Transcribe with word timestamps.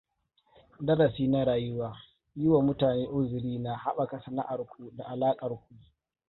Darasi 0.81 1.23
na 1.31 1.41
rayuwa: 1.47 1.89
yiwa 2.39 2.59
mutane 2.67 3.05
uzuri 3.17 3.53
na 3.65 3.71
haɓaka 3.83 4.19
sana'arku 4.23 4.91
da 4.97 5.05
alaƙarku! 5.05 5.73